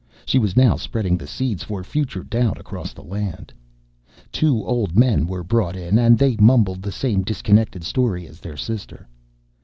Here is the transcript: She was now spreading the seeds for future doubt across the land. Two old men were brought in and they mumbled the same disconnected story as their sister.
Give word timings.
She 0.25 0.39
was 0.39 0.57
now 0.57 0.77
spreading 0.77 1.15
the 1.15 1.27
seeds 1.27 1.61
for 1.63 1.83
future 1.83 2.23
doubt 2.23 2.59
across 2.59 2.91
the 2.91 3.03
land. 3.03 3.53
Two 4.31 4.65
old 4.65 4.97
men 4.97 5.27
were 5.27 5.43
brought 5.43 5.75
in 5.75 5.99
and 5.99 6.17
they 6.17 6.35
mumbled 6.37 6.81
the 6.81 6.91
same 6.91 7.21
disconnected 7.21 7.83
story 7.83 8.25
as 8.25 8.39
their 8.39 8.57
sister. 8.57 9.07